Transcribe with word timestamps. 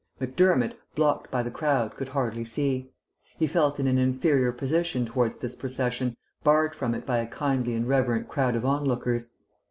Macdermott, 0.19 0.73
blocked 0.95 1.29
by 1.29 1.43
the 1.43 1.51
crowd, 1.51 1.95
could 1.95 2.07
hardly 2.07 2.43
see. 2.43 2.91
He 3.37 3.45
felt 3.45 3.79
in 3.79 3.85
an 3.85 3.99
inferior 3.99 4.51
position 4.51 5.05
towards 5.05 5.37
this 5.37 5.55
procession, 5.55 6.17
barred 6.43 6.73
from 6.73 6.95
it 6.95 7.05
by 7.05 7.19
a 7.19 7.27
kindly 7.27 7.75
and 7.75 7.87
reverent 7.87 8.27
crowd 8.27 8.55
of 8.55 8.65
onlookers. 8.65 9.29